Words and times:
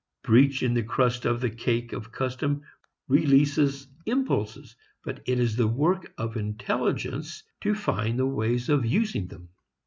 Breach 0.23 0.63
in 0.63 0.73
the 0.73 0.81
crust 0.81 1.25
of 1.25 1.41
the 1.41 1.49
cake 1.51 1.93
of 1.93 2.11
custom 2.11 2.63
releases 3.07 3.87
impulses; 4.07 4.75
but 5.03 5.21
it 5.27 5.37
is 5.39 5.55
the 5.55 5.67
work 5.67 6.11
of 6.17 6.37
intelligence 6.37 7.43
to 7.61 7.75
find 7.75 8.17
the 8.17 8.25
ways 8.25 8.67
of 8.67 8.83
using 8.83 9.27
them. 9.27 9.49